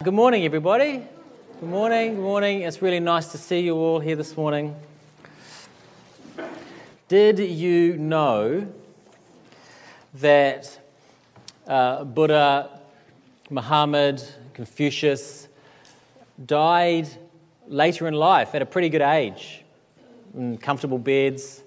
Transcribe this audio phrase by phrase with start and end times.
[0.00, 1.02] Good morning, everybody.
[1.58, 2.62] Good morning, good morning.
[2.62, 4.76] It's really nice to see you all here this morning.
[7.08, 8.68] Did you know
[10.14, 10.78] that
[11.66, 12.78] uh, Buddha,
[13.50, 14.22] Muhammad,
[14.54, 15.48] Confucius
[16.46, 17.08] died
[17.66, 19.64] later in life at a pretty good age,
[20.32, 21.64] in comfortable beds?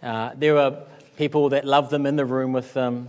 [0.00, 0.84] Uh, there were
[1.16, 3.08] people that loved them in the room with them.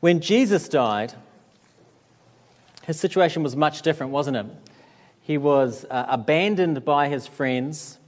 [0.00, 1.14] When Jesus died,
[2.82, 4.46] his situation was much different, wasn't it?
[5.22, 7.98] He was uh, abandoned by his friends.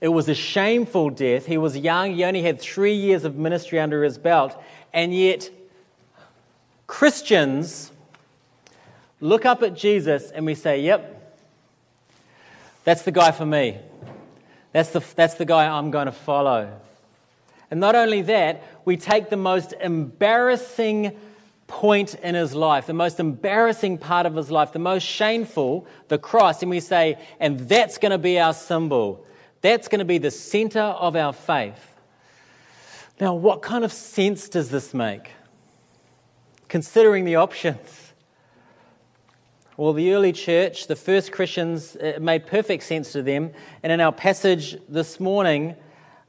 [0.00, 1.46] It was a shameful death.
[1.46, 4.56] He was young, he only had three years of ministry under his belt,
[4.92, 5.50] and yet
[6.86, 7.92] Christians
[9.20, 11.14] look up at Jesus and we say, Yep,
[12.84, 13.78] that's the guy for me.
[14.72, 16.80] That's the, that's the guy I'm going to follow.
[17.70, 21.18] And not only that, we take the most embarrassing
[21.68, 26.18] point in his life, the most embarrassing part of his life, the most shameful, the
[26.18, 29.24] cross, and we say, and that's going to be our symbol.
[29.60, 31.94] That's going to be the center of our faith.
[33.20, 35.30] Now, what kind of sense does this make?
[36.68, 38.12] Considering the options.
[39.76, 43.52] Well, the early church, the first Christians, it made perfect sense to them.
[43.82, 45.76] And in our passage this morning,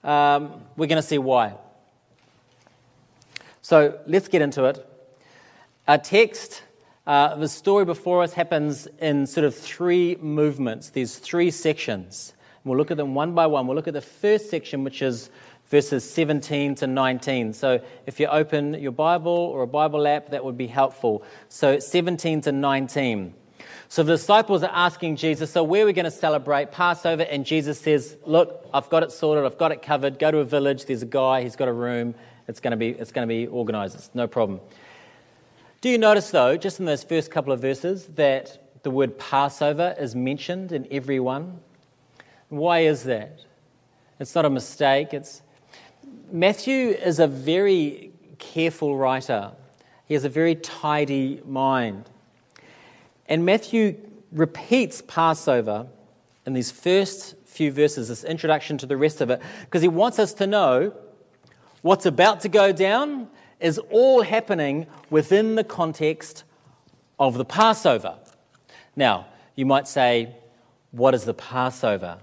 [0.04, 1.56] um, we're going to see why.
[3.62, 4.86] So let's get into it.
[5.90, 6.62] Our text,
[7.08, 10.92] uh, the story before us, happens in sort of three movements.
[10.92, 12.34] There's three sections.
[12.64, 13.66] We'll look at them one by one.
[13.66, 15.32] We'll look at the first section, which is
[15.72, 17.54] verses 17 to 19.
[17.54, 21.24] So if you open your Bible or a Bible app, that would be helpful.
[21.48, 23.34] So 17 to 19.
[23.88, 27.24] So the disciples are asking Jesus, So where are we going to celebrate Passover?
[27.24, 30.20] And Jesus says, Look, I've got it sorted, I've got it covered.
[30.20, 32.14] Go to a village, there's a guy, he's got a room,
[32.48, 34.60] it's going to be, it's going to be organized, it's no problem.
[35.82, 39.96] Do you notice, though, just in those first couple of verses, that the word Passover
[39.98, 41.62] is mentioned in every one?
[42.50, 43.40] Why is that?
[44.20, 45.14] It's not a mistake.
[45.14, 45.42] It's
[46.32, 49.52] Matthew is a very careful writer.
[50.06, 52.10] He has a very tidy mind.
[53.30, 53.96] And Matthew
[54.34, 55.88] repeats Passover
[56.46, 60.20] in these first few verses, this introduction to the rest of it, because he wants
[60.20, 60.94] us to know
[61.84, 66.44] what's about to go down is all happening within the context
[67.20, 68.16] of the Passover.
[68.96, 70.36] Now, you might say,
[70.92, 72.20] what is the Passover?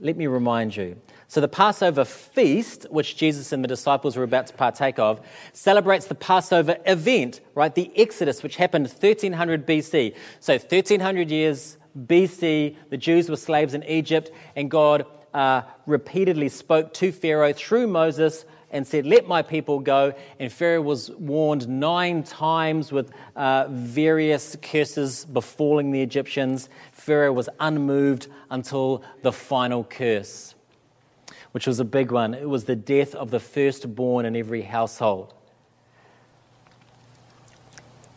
[0.00, 1.00] Let me remind you.
[1.30, 5.20] So, the Passover feast, which Jesus and the disciples were about to partake of,
[5.52, 7.74] celebrates the Passover event, right?
[7.74, 10.14] The Exodus, which happened 1300 BC.
[10.40, 15.04] So, 1300 years BC, the Jews were slaves in Egypt, and God
[15.34, 20.14] uh, repeatedly spoke to Pharaoh through Moses and said, Let my people go.
[20.38, 26.68] And Pharaoh was warned nine times with uh, various curses befalling the Egyptians.
[26.92, 30.54] Pharaoh was unmoved until the final curse,
[31.52, 32.34] which was a big one.
[32.34, 35.34] It was the death of the firstborn in every household.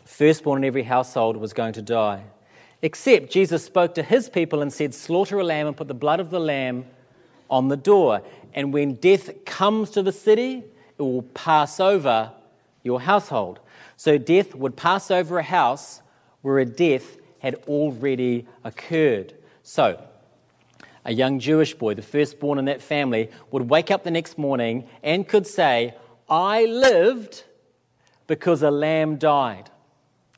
[0.05, 2.23] Firstborn in every household was going to die.
[2.83, 6.19] Except Jesus spoke to his people and said, Slaughter a lamb and put the blood
[6.19, 6.85] of the lamb
[7.51, 8.23] on the door.
[8.55, 10.63] And when death comes to the city,
[10.97, 12.31] it will pass over
[12.81, 13.59] your household.
[13.97, 16.01] So death would pass over a house
[16.41, 19.33] where a death had already occurred.
[19.61, 20.03] So,
[21.03, 24.87] a young Jewish boy, the firstborn in that family, would wake up the next morning
[25.03, 25.95] and could say,
[26.29, 27.43] I lived
[28.27, 29.69] because a lamb died.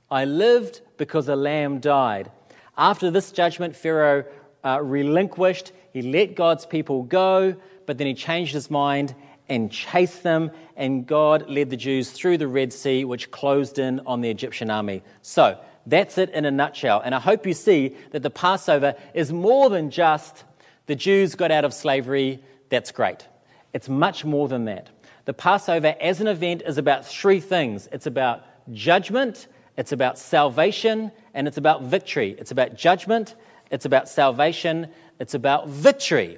[0.10, 2.32] I lived because a lamb died.
[2.78, 4.26] After this judgment, Pharaoh
[4.64, 9.16] uh, relinquished, he let God's people go but then he changed his mind
[9.50, 14.00] and chased them, and God led the Jews through the Red Sea, which closed in
[14.06, 15.04] on the Egyptian army.
[15.22, 17.02] So, that's it in a nutshell.
[17.04, 20.46] And I hope you see that the Passover is more than just
[20.86, 23.28] the Jews got out of slavery, that's great.
[23.74, 24.90] It's much more than that.
[25.26, 31.12] The Passover as an event is about three things it's about judgment, it's about salvation,
[31.34, 32.36] and it's about victory.
[32.40, 33.36] It's about judgment,
[33.74, 34.88] it's about salvation,
[35.20, 36.38] it's about victory.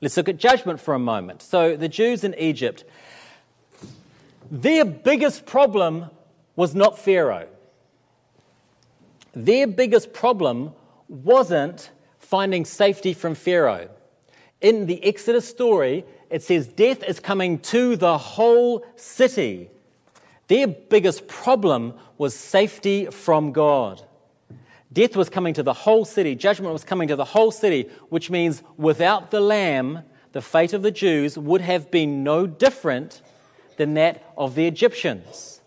[0.00, 1.42] Let's look at judgment for a moment.
[1.42, 2.84] So, the Jews in Egypt,
[4.50, 6.06] their biggest problem
[6.56, 7.46] was not Pharaoh.
[9.34, 10.72] Their biggest problem
[11.08, 13.90] wasn't finding safety from Pharaoh.
[14.62, 19.68] In the Exodus story, it says death is coming to the whole city.
[20.48, 24.05] Their biggest problem was safety from God.
[24.92, 28.30] Death was coming to the whole city, judgment was coming to the whole city, which
[28.30, 30.02] means without the Lamb,
[30.32, 33.22] the fate of the Jews would have been no different
[33.76, 35.60] than that of the Egyptians.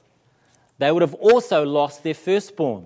[0.77, 2.85] They would have also lost their firstborn.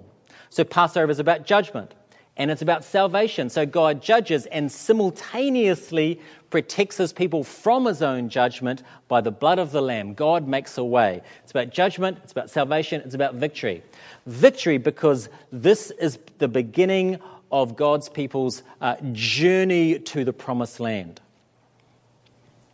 [0.49, 1.93] So Passover is about judgment
[2.35, 3.49] and it's about salvation.
[3.49, 6.19] So God judges and simultaneously
[6.49, 10.13] protects his people from his own judgment by the blood of the Lamb.
[10.13, 11.21] God makes a way.
[11.43, 13.83] It's about judgment, it's about salvation, it's about victory.
[14.25, 17.19] Victory because this is the beginning
[17.51, 21.21] of God's people's uh, journey to the promised land.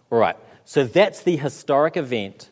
[0.09, 2.49] All right, so that's the historic event.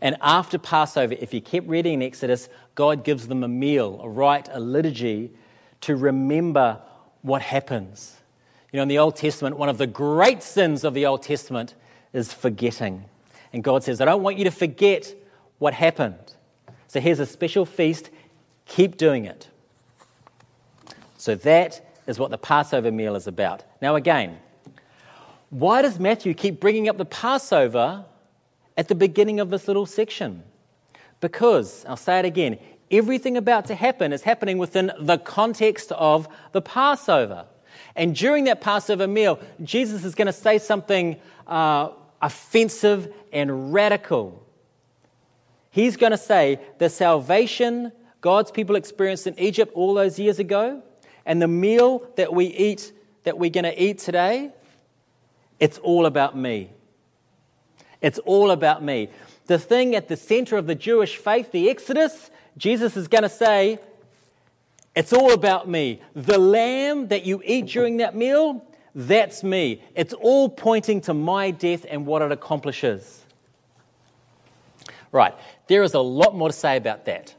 [0.00, 4.08] And after Passover, if you keep reading in Exodus, God gives them a meal, a
[4.08, 5.30] rite, a liturgy
[5.82, 6.80] to remember
[7.22, 8.16] what happens.
[8.72, 11.74] You know, in the Old Testament, one of the great sins of the Old Testament
[12.12, 13.04] is forgetting.
[13.52, 15.14] And God says, I don't want you to forget
[15.58, 16.34] what happened.
[16.88, 18.10] So here's a special feast.
[18.66, 19.48] Keep doing it.
[21.18, 23.64] So that is what the Passover meal is about.
[23.80, 24.38] Now, again,
[25.50, 28.06] why does Matthew keep bringing up the Passover
[28.76, 30.42] at the beginning of this little section?
[31.22, 32.58] Because, I'll say it again,
[32.90, 37.46] everything about to happen is happening within the context of the Passover.
[37.94, 41.16] And during that Passover meal, Jesus is going to say something
[41.46, 41.90] uh,
[42.20, 44.44] offensive and radical.
[45.70, 50.82] He's going to say the salvation God's people experienced in Egypt all those years ago
[51.24, 52.92] and the meal that we eat,
[53.22, 54.50] that we're going to eat today,
[55.60, 56.72] it's all about me.
[58.00, 59.08] It's all about me
[59.46, 63.28] the thing at the center of the Jewish faith, the Exodus, Jesus is going to
[63.28, 63.78] say,
[64.94, 66.00] It's all about me.
[66.14, 69.82] The lamb that you eat during that meal, that's me.
[69.94, 73.20] It's all pointing to my death and what it accomplishes.
[75.10, 75.34] Right,
[75.66, 77.34] there is a lot more to say about that.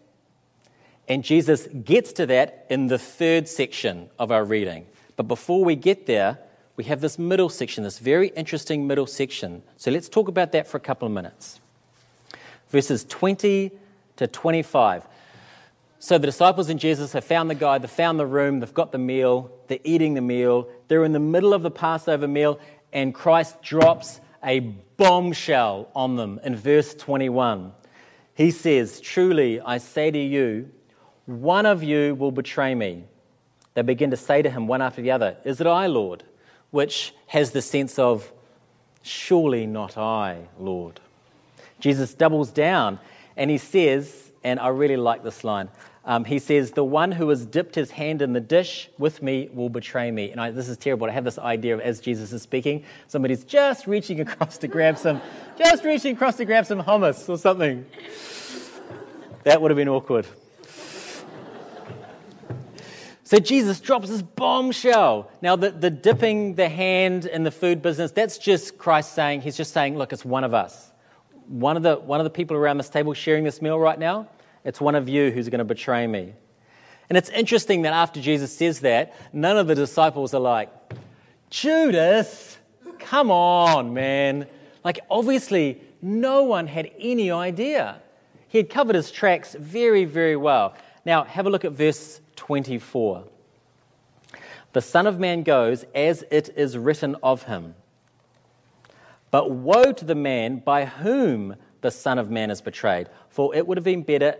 [1.07, 4.85] And Jesus gets to that in the third section of our reading.
[5.15, 6.39] But before we get there,
[6.75, 9.63] we have this middle section, this very interesting middle section.
[9.77, 11.59] So let's talk about that for a couple of minutes
[12.73, 13.71] verses 20
[14.15, 15.07] to 25.
[15.99, 18.91] So the disciples and Jesus have found the guy, they've found the room, they've got
[18.91, 22.59] the meal, they're eating the meal, they're in the middle of the Passover meal,
[22.91, 27.71] and Christ drops a bombshell on them in verse 21.
[28.33, 30.71] He says, Truly, I say to you,
[31.27, 33.03] one of you will betray me.
[33.75, 36.23] They begin to say to him one after the other, Is it I, Lord?
[36.71, 38.33] Which has the sense of,
[39.03, 40.99] Surely not I, Lord.
[41.83, 42.97] Jesus doubles down
[43.35, 45.67] and he says, and I really like this line.
[46.05, 49.49] Um, he says, The one who has dipped his hand in the dish with me
[49.53, 50.31] will betray me.
[50.31, 51.07] And I, this is terrible.
[51.07, 54.97] I have this idea of as Jesus is speaking, somebody's just reaching across to grab
[54.97, 55.19] some,
[55.57, 57.85] just reaching across to grab some hummus or something.
[59.43, 60.25] That would have been awkward.
[63.25, 65.29] So Jesus drops this bombshell.
[65.41, 69.57] Now, the, the dipping the hand in the food business, that's just Christ saying, He's
[69.57, 70.92] just saying, Look, it's one of us
[71.47, 74.27] one of the, one of the people around this table sharing this meal right now,
[74.63, 76.33] it's one of you who's going to betray me.
[77.09, 80.69] And it's interesting that after Jesus says that, none of the disciples are like,
[81.49, 82.57] Judas,
[82.99, 84.47] come on, man.
[84.83, 88.01] Like, obviously, no one had any idea.
[88.47, 90.75] He had covered his tracks very, very well.
[91.05, 93.25] Now, have a look at verse 24.
[94.73, 97.75] The Son of Man goes as it is written of him.
[99.33, 103.65] But woe to the man by whom the Son of Man is betrayed, for it
[103.65, 104.35] would have been better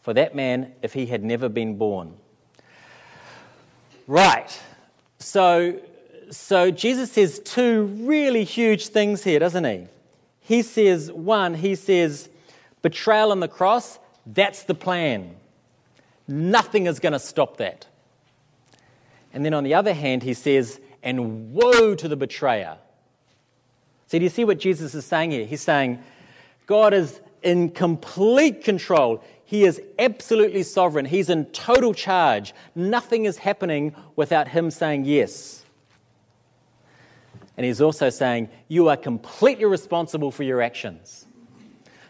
[0.00, 2.16] for that man if he had never been born.
[4.08, 4.60] Right.
[5.20, 5.80] So,
[6.32, 9.86] so Jesus says two really huge things here, doesn't he?
[10.40, 12.28] He says, one, he says,
[12.82, 15.36] betrayal on the cross, that's the plan.
[16.26, 17.86] Nothing is going to stop that.
[19.32, 22.78] And then on the other hand, he says, and woe to the betrayer.
[24.14, 25.44] So, do you see what Jesus is saying here?
[25.44, 25.98] He's saying
[26.66, 29.24] God is in complete control.
[29.44, 31.04] He is absolutely sovereign.
[31.04, 32.54] He's in total charge.
[32.76, 35.64] Nothing is happening without Him saying yes.
[37.56, 41.26] And He's also saying, You are completely responsible for your actions.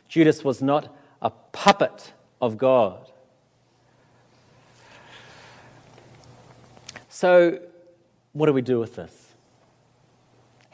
[0.07, 3.11] Judas was not a puppet of God.
[7.09, 7.61] So,
[8.35, 9.24] what do we do with this?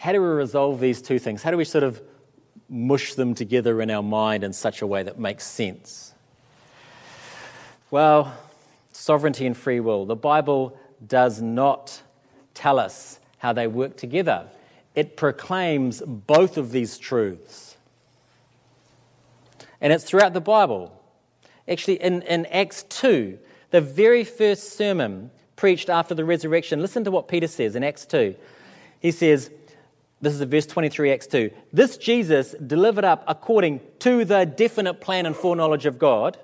[0.01, 1.43] How do we resolve these two things?
[1.43, 2.01] How do we sort of
[2.71, 6.15] mush them together in our mind in such a way that makes sense?
[7.91, 8.35] Well,
[8.93, 10.07] sovereignty and free will.
[10.07, 10.75] The Bible
[11.07, 12.01] does not
[12.55, 14.49] tell us how they work together,
[14.95, 17.77] it proclaims both of these truths.
[19.83, 20.99] And it's throughout the Bible.
[21.69, 23.39] Actually, in, in Acts 2,
[23.71, 28.07] the very first sermon preached after the resurrection, listen to what Peter says in Acts
[28.07, 28.35] 2.
[29.01, 29.51] He says,
[30.21, 31.51] this is verse 23, Acts 2.
[31.73, 36.39] This Jesus delivered up according to the definite plan and foreknowledge of God,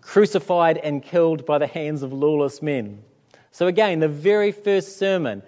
[0.00, 3.02] crucified and killed by the hands of lawless men.
[3.50, 5.42] So, again, the very first sermon,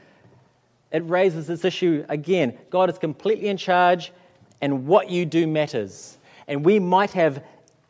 [0.93, 2.59] it raises this issue again.
[2.69, 4.13] God is completely in charge,
[4.61, 6.19] and what you do matters.
[6.47, 7.43] And we might have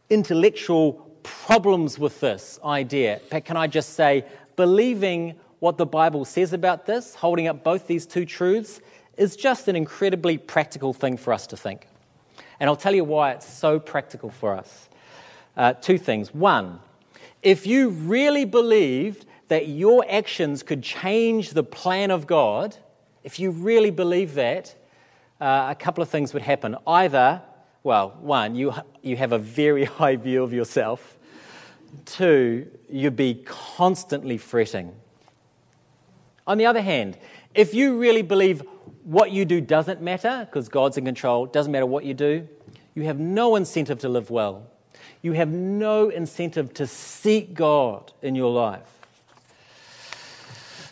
[0.09, 3.21] intellectual problems with this idea.
[3.31, 4.25] But can I just say,
[4.55, 8.81] believing what the Bible says about this, holding up both these two truths,
[9.17, 11.87] is just an incredibly practical thing for us to think.
[12.59, 14.89] And I'll tell you why it's so practical for us.
[15.57, 16.35] Uh, two things.
[16.35, 16.81] One,
[17.43, 22.77] if you really believed that your actions could change the plan of God,
[23.25, 24.75] if you really believe that,
[25.41, 26.77] uh, a couple of things would happen.
[26.87, 27.43] Either,
[27.83, 31.19] well, one, you, you have a very high view of yourself.
[32.05, 34.95] Two, you'd be constantly fretting.
[36.47, 37.19] On the other hand,
[37.55, 38.63] if you really believe
[39.05, 42.49] what you do doesn't matter, because God's in control, doesn't matter what you do,
[42.95, 44.67] you have no incentive to live well.
[45.23, 49.01] You have no incentive to seek God in your life.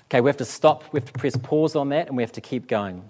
[0.06, 2.32] Okay, we have to stop, we have to press pause on that, and we have
[2.32, 3.08] to keep going.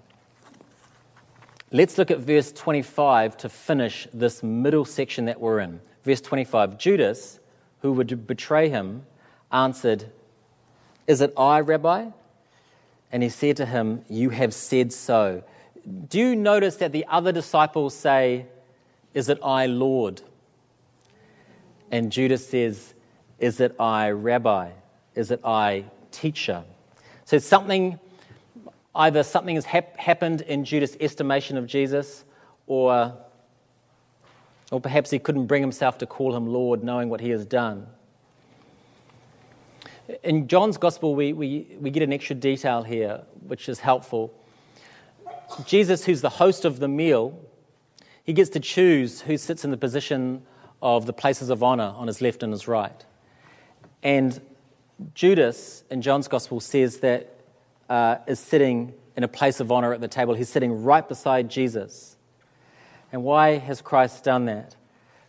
[1.71, 5.79] Let's look at verse 25 to finish this middle section that we're in.
[6.03, 7.39] Verse 25 Judas,
[7.81, 9.05] who would betray him,
[9.51, 10.05] answered,
[11.07, 12.09] Is it I, Rabbi?
[13.11, 15.43] And he said to him, You have said so.
[16.09, 18.45] Do you notice that the other disciples say,
[19.13, 20.21] Is it I, Lord?
[21.91, 22.93] And Judas says,
[23.39, 24.71] Is it I, Rabbi?
[25.15, 26.63] Is it I, teacher?
[27.25, 27.99] So something,
[28.95, 32.25] either something has hap- happened in Judas' estimation of Jesus,
[32.67, 33.17] or,
[34.71, 37.87] or perhaps he couldn't bring himself to call him Lord, knowing what he has done.
[40.23, 44.33] In John's Gospel, we, we, we get an extra detail here, which is helpful.
[45.65, 47.39] Jesus, who's the host of the meal,
[48.23, 50.41] he gets to choose who sits in the position
[50.81, 53.05] of the places of honor on his left and his right.
[54.01, 54.39] And
[55.13, 57.35] Judas in John's Gospel says that
[57.89, 60.33] uh, is sitting in a place of honor at the table.
[60.33, 62.17] He's sitting right beside Jesus.
[63.11, 64.75] And why has Christ done that?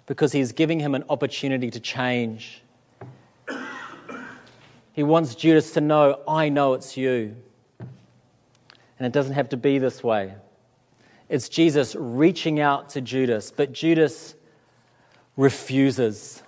[0.07, 2.63] Because he's giving him an opportunity to change
[4.93, 7.37] he wants Judas to know, I know it's you.
[7.79, 10.35] And it doesn't have to be this way.
[11.29, 14.35] It's Jesus reaching out to Judas, but Judas
[15.37, 16.43] refuses.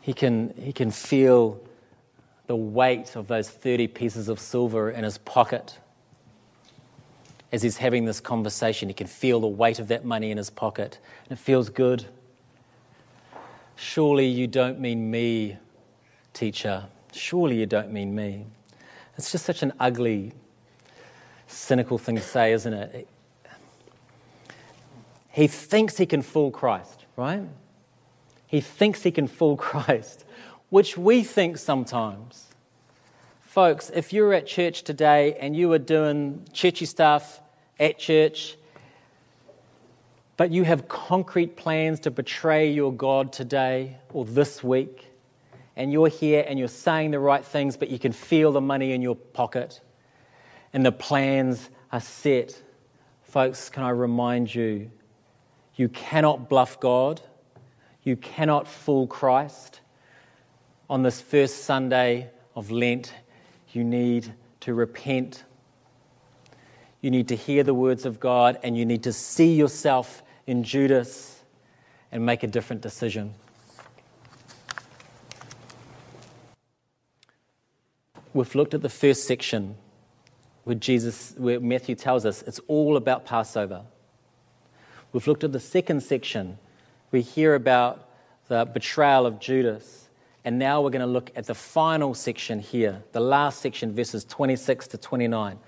[0.00, 1.60] He can, he can feel
[2.46, 5.78] the weight of those 30 pieces of silver in his pocket.
[7.50, 10.50] As he's having this conversation, he can feel the weight of that money in his
[10.50, 10.98] pocket.
[11.28, 12.06] And it feels good.
[13.76, 15.58] Surely you don't mean me,
[16.32, 16.86] teacher.
[17.12, 18.46] Surely you don't mean me.
[19.16, 20.32] It's just such an ugly,
[21.46, 23.08] cynical thing to say, isn't it?
[25.30, 27.42] He thinks he can fool Christ, right?
[28.46, 30.24] He thinks he can fool Christ,
[30.70, 32.46] which we think sometimes.
[33.42, 37.40] Folks, if you're at church today and you were doing churchy stuff
[37.78, 38.56] at church
[40.36, 45.10] but you have concrete plans to betray your God today or this week,
[45.76, 48.92] and you're here and you're saying the right things, but you can feel the money
[48.92, 49.80] in your pocket,
[50.72, 52.60] and the plans are set.
[53.22, 54.90] Folks, can I remind you,
[55.74, 57.20] you cannot bluff God,
[58.02, 59.80] you cannot fool Christ.
[60.88, 63.12] On this first Sunday of Lent,
[63.72, 65.44] you need to repent.
[67.00, 70.62] You need to hear the words of God and you need to see yourself in
[70.62, 71.42] Judas
[72.12, 73.34] and make a different decision.
[78.32, 79.76] We've looked at the first section
[80.64, 83.82] where Jesus, where Matthew tells us it's all about Passover.
[85.12, 86.58] We've looked at the second section.
[87.12, 88.08] We hear about
[88.48, 90.08] the betrayal of Judas.
[90.44, 94.24] And now we're going to look at the final section here, the last section, verses
[94.24, 95.58] 26 to 29.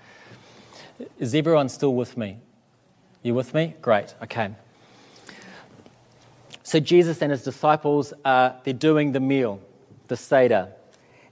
[1.17, 2.37] Is everyone still with me?
[3.23, 3.75] You with me?
[3.81, 4.13] Great.
[4.23, 4.51] Okay.
[6.69, 9.59] So Jesus and his disciples are they're doing the meal,
[10.07, 10.71] the Seder.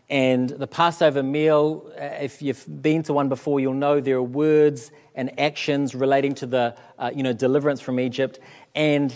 [0.10, 4.24] And the Passover meal, uh, if you've been to one before, you'll know there are
[4.24, 8.40] words and actions relating to the uh, you know, deliverance from Egypt.
[8.74, 9.16] And,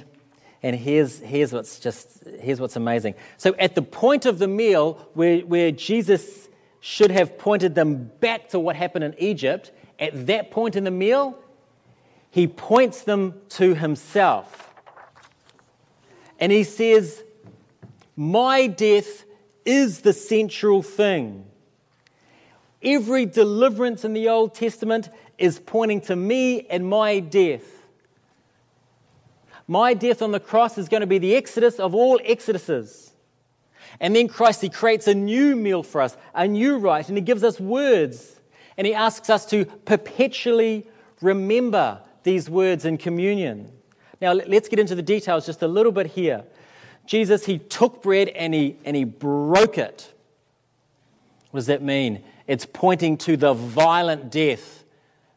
[0.61, 3.15] and here's, here's, what's just, here's what's amazing.
[3.37, 6.49] So at the point of the meal, where, where Jesus
[6.81, 10.91] should have pointed them back to what happened in Egypt, at that point in the
[10.91, 11.39] meal,
[12.29, 14.60] he points them to himself.
[16.41, 17.24] And he says,
[18.17, 19.24] My death
[19.63, 21.45] is the central thing.
[22.83, 27.63] Every deliverance in the Old Testament is pointing to me and my death.
[29.67, 33.12] My death on the cross is going to be the exodus of all exoduses.
[34.00, 37.21] And then Christ, He creates a new meal for us, a new rite, and He
[37.21, 38.39] gives us words.
[38.77, 40.88] And He asks us to perpetually
[41.21, 43.71] remember these words in communion.
[44.21, 46.43] Now, let's get into the details just a little bit here.
[47.05, 50.13] Jesus, He took bread and He, and he broke it.
[51.49, 52.23] What does that mean?
[52.47, 54.83] It's pointing to the violent death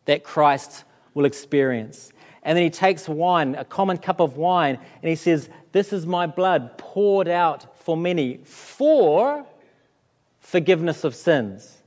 [0.05, 2.13] that Christ will experience.
[2.43, 6.07] And then he takes wine, a common cup of wine, and he says, This is
[6.07, 9.47] my blood poured out for many for
[10.41, 11.79] forgiveness of sins.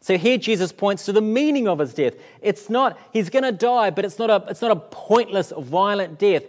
[0.00, 2.14] So here Jesus points to the meaning of his death.
[2.40, 6.18] It's not, he's going to die, but it's not, a, it's not a pointless, violent
[6.18, 6.44] death.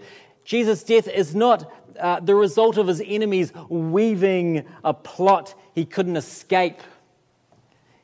[0.45, 6.15] Jesus' death is not uh, the result of his enemies weaving a plot he couldn't
[6.15, 6.79] escape.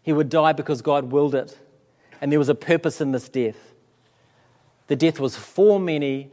[0.04, 1.58] He would die because God willed it,
[2.22, 3.58] and there was a purpose in this death.
[4.88, 6.32] The death was for many,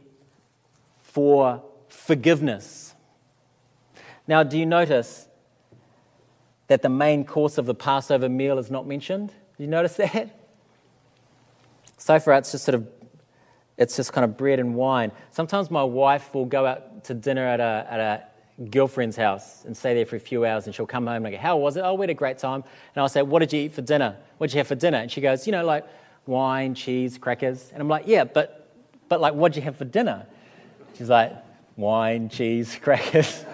[0.99, 2.95] for forgiveness.
[4.27, 5.27] Now, do you notice
[6.67, 9.33] that the main course of the Passover meal is not mentioned?
[9.57, 10.39] You notice that?
[11.97, 12.87] So far, it's just sort of,
[13.77, 15.11] it's just kind of bread and wine.
[15.31, 18.23] Sometimes my wife will go out to dinner at a, at a
[18.69, 21.31] girlfriend's house and stay there for a few hours, and she'll come home and I
[21.31, 21.81] go, "How was it?
[21.81, 22.63] Oh, we had a great time."
[22.95, 24.15] And I'll say, "What did you eat for dinner?
[24.37, 25.85] What did you have for dinner?" And she goes, "You know, like
[26.25, 28.69] wine, cheese, crackers." And I'm like, "Yeah, but,
[29.09, 30.25] but like, what did you have for dinner?"
[30.97, 31.33] She's like,
[31.75, 33.45] "Wine, cheese, crackers."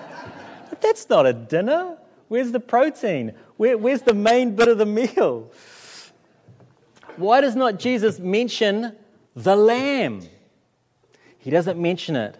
[0.81, 1.97] that's not a dinner.
[2.31, 3.33] Where's the protein?
[3.57, 5.51] Where, where's the main bit of the meal?
[7.17, 8.95] Why does not Jesus mention
[9.35, 10.21] the lamb?
[11.39, 12.37] He doesn't mention it.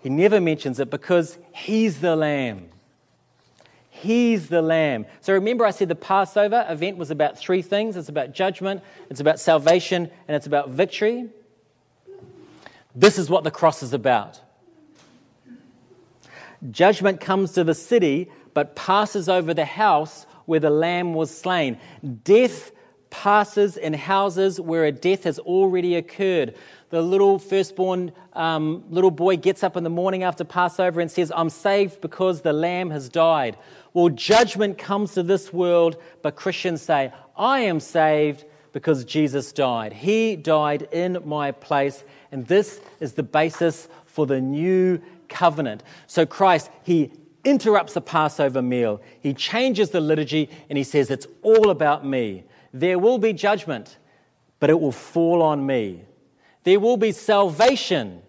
[0.00, 2.70] He never mentions it because he's the lamb.
[3.90, 5.04] He's the lamb.
[5.20, 9.20] So remember, I said the Passover event was about three things it's about judgment, it's
[9.20, 11.28] about salvation, and it's about victory.
[12.94, 14.40] This is what the cross is about.
[16.70, 21.78] Judgment comes to the city but passes over the house where the lamb was slain.
[22.22, 22.72] Death
[23.10, 26.54] passes in houses where a death has already occurred.
[26.90, 31.32] The little firstborn um, little boy gets up in the morning after Passover and says,
[31.34, 33.56] I'm saved because the lamb has died.
[33.92, 39.92] Well, judgment comes to this world, but Christians say, I am saved because Jesus died.
[39.92, 42.02] He died in my place,
[42.32, 45.84] and this is the basis for the new covenant.
[46.08, 47.12] So Christ, He
[47.44, 49.00] interrupts the Passover meal.
[49.20, 52.44] He changes the liturgy and he says, It's all about me.
[52.72, 53.98] There will be judgment,
[54.60, 56.02] but it will fall on me.
[56.64, 58.22] There will be salvation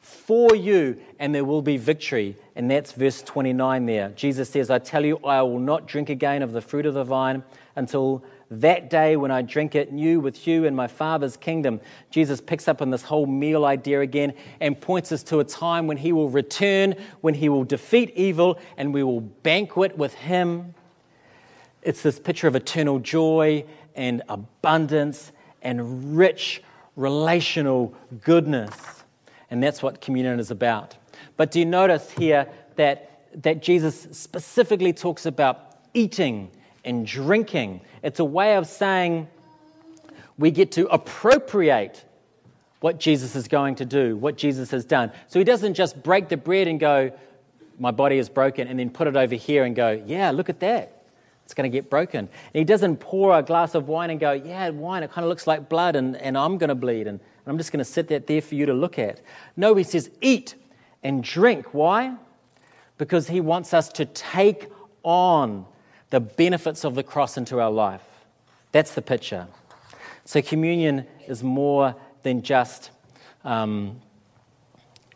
[0.00, 2.36] for you, and there will be victory.
[2.56, 4.08] And that's verse 29 there.
[4.10, 7.04] Jesus says, I tell you, I will not drink again of the fruit of the
[7.04, 7.42] vine
[7.76, 11.80] until that day when I drink it new with you in my Father's kingdom.
[12.10, 15.86] Jesus picks up on this whole meal idea again and points us to a time
[15.86, 20.74] when he will return, when he will defeat evil, and we will banquet with him.
[21.82, 25.32] It's this picture of eternal joy and abundance
[25.62, 26.62] and rich
[26.96, 29.04] relational goodness.
[29.50, 30.96] And that's what communion is about.
[31.36, 36.50] But do you notice here that, that Jesus specifically talks about eating
[36.88, 37.82] and drinking?
[38.02, 39.28] It's a way of saying
[40.38, 42.04] we get to appropriate
[42.80, 45.12] what Jesus is going to do, what Jesus has done.
[45.26, 47.12] So he doesn't just break the bread and go,
[47.78, 50.60] My body is broken, and then put it over here and go, Yeah, look at
[50.60, 50.94] that.
[51.44, 52.20] It's going to get broken.
[52.20, 55.28] And he doesn't pour a glass of wine and go, Yeah, wine, it kind of
[55.28, 57.90] looks like blood, and, and I'm going to bleed, and, and I'm just going to
[57.90, 59.20] sit that there for you to look at.
[59.56, 60.54] No, he says, Eat
[61.02, 61.74] and drink.
[61.74, 62.16] Why?
[62.96, 64.70] Because he wants us to take
[65.02, 65.66] on
[66.10, 68.02] the benefits of the cross into our life.
[68.72, 69.46] That's the picture.
[70.24, 72.90] So, communion is more than just.
[73.44, 74.00] Um,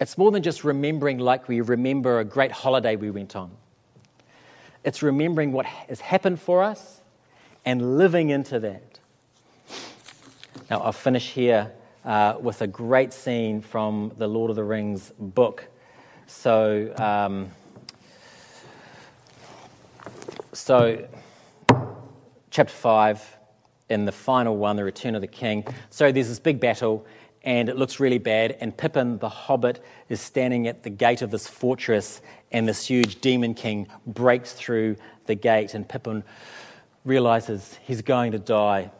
[0.00, 3.52] it's more than just remembering like we remember a great holiday we went on.
[4.84, 7.00] It's remembering what has happened for us
[7.64, 8.98] and living into that.
[10.68, 11.70] Now, I'll finish here
[12.04, 15.68] uh, with a great scene from the Lord of the Rings book.
[16.26, 17.50] So, um,
[20.52, 21.08] so,
[22.50, 23.38] chapter 5,
[23.88, 25.66] in the final one, The Return of the King.
[25.88, 27.06] So, there's this big battle,
[27.42, 28.56] and it looks really bad.
[28.60, 33.20] And Pippin, the hobbit, is standing at the gate of this fortress, and this huge
[33.22, 35.72] demon king breaks through the gate.
[35.72, 36.22] And Pippin
[37.04, 38.90] realizes he's going to die,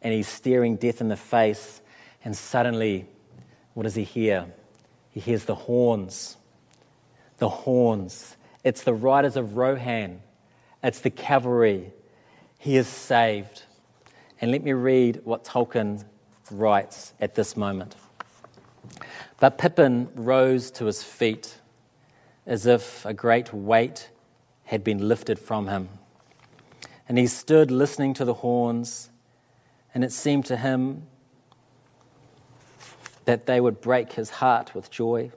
[0.00, 1.82] and he's staring death in the face.
[2.24, 3.06] And suddenly,
[3.74, 4.46] what does he hear?
[5.10, 6.38] He hears the horns.
[7.36, 8.36] The horns.
[8.64, 10.22] It's the riders of Rohan
[10.82, 11.92] it's the cavalry.
[12.58, 13.62] He is saved.
[14.40, 16.04] And let me read what Tolkien
[16.50, 17.96] writes at this moment.
[19.40, 21.58] But Pippin rose to his feet
[22.46, 24.10] as if a great weight
[24.64, 25.88] had been lifted from him.
[27.08, 29.10] And he stood listening to the horns,
[29.94, 31.06] and it seemed to him
[33.24, 35.30] that they would break his heart with joy.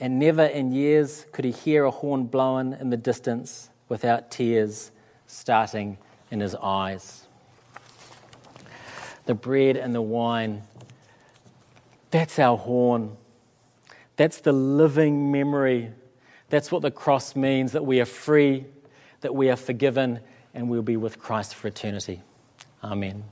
[0.00, 4.90] And never in years could he hear a horn blown in the distance without tears
[5.26, 5.98] starting
[6.30, 7.26] in his eyes.
[9.26, 10.62] The bread and the wine,
[12.10, 13.16] that's our horn.
[14.16, 15.90] That's the living memory.
[16.50, 18.66] That's what the cross means that we are free,
[19.22, 20.20] that we are forgiven,
[20.52, 22.22] and we'll be with Christ for eternity.
[22.82, 23.24] Amen.